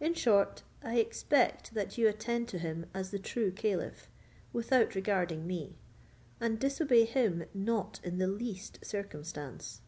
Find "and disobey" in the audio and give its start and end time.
6.40-7.04